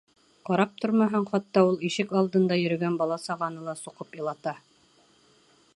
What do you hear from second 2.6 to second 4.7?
йөрөгән бала-сағаны ла суҡып илата.